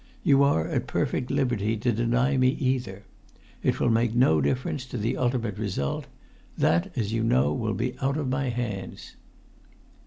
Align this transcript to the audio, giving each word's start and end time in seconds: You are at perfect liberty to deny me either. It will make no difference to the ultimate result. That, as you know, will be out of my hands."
You 0.23 0.41
are 0.41 0.67
at 0.67 0.87
perfect 0.87 1.29
liberty 1.29 1.77
to 1.77 1.91
deny 1.91 2.35
me 2.35 2.49
either. 2.59 3.03
It 3.61 3.79
will 3.79 3.91
make 3.91 4.15
no 4.15 4.41
difference 4.41 4.83
to 4.87 4.97
the 4.97 5.15
ultimate 5.15 5.59
result. 5.59 6.07
That, 6.57 6.91
as 6.97 7.13
you 7.13 7.21
know, 7.23 7.53
will 7.53 7.75
be 7.75 7.95
out 8.01 8.17
of 8.17 8.27
my 8.27 8.49
hands." 8.49 9.15